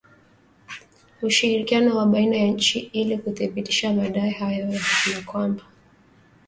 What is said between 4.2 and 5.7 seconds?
hayo na kwamba